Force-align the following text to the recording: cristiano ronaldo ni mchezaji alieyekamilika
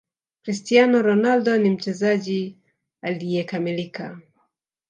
cristiano 0.41 1.01
ronaldo 1.01 1.57
ni 1.57 1.69
mchezaji 1.69 2.57
alieyekamilika 3.01 4.21